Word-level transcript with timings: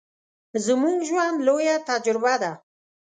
زموږ 0.65 0.97
ژوند، 1.09 1.37
لويه 1.47 1.75
تجربه 1.89 2.33
ده. 2.41 2.51